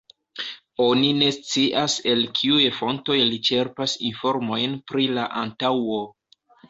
Oni 0.85 1.09
ne 1.17 1.27
scias 1.35 1.97
el 2.13 2.23
kiuj 2.39 2.65
fontoj 2.79 3.17
li 3.33 3.39
ĉerpas 3.51 3.93
informojn 4.09 4.77
pri 4.93 5.07
la 5.19 5.27
antaŭo. 5.43 6.01